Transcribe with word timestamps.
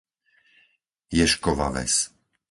Ježkova 1.17 1.67
Ves 1.69 1.93